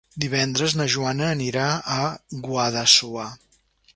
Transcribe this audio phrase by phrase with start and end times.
[0.23, 1.67] Divendres na Joana anirà
[1.97, 1.99] a
[2.47, 3.31] Guadassuar.